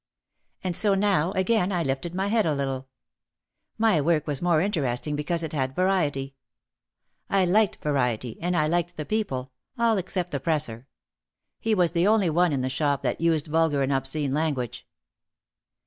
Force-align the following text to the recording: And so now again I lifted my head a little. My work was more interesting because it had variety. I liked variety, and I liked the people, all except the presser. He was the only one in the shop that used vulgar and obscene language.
And 0.63 0.75
so 0.75 0.95
now 0.95 1.31
again 1.33 1.71
I 1.71 1.83
lifted 1.83 2.15
my 2.15 2.25
head 2.25 2.47
a 2.47 2.55
little. 2.55 2.87
My 3.77 4.01
work 4.01 4.25
was 4.25 4.41
more 4.41 4.59
interesting 4.59 5.15
because 5.15 5.43
it 5.43 5.53
had 5.53 5.75
variety. 5.75 6.33
I 7.29 7.45
liked 7.45 7.83
variety, 7.83 8.41
and 8.41 8.57
I 8.57 8.65
liked 8.65 8.97
the 8.97 9.05
people, 9.05 9.51
all 9.77 9.99
except 9.99 10.31
the 10.31 10.39
presser. 10.39 10.87
He 11.59 11.75
was 11.75 11.91
the 11.91 12.07
only 12.07 12.31
one 12.31 12.51
in 12.51 12.61
the 12.61 12.67
shop 12.67 13.03
that 13.03 13.21
used 13.21 13.45
vulgar 13.45 13.83
and 13.83 13.93
obscene 13.93 14.33
language. 14.33 14.87